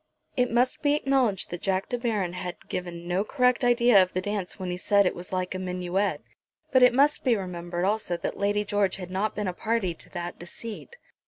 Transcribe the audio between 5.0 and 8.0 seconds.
that it was like a minuet; but it must be remembered